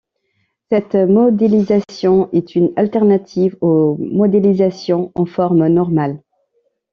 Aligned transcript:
Cette 0.69 0.95
modélisation 0.95 2.31
est 2.31 2.55
une 2.55 2.73
alternative 2.75 3.55
aux 3.61 3.97
modélisations 3.99 5.11
en 5.13 5.27
forme 5.27 5.67
normale. 5.67 6.23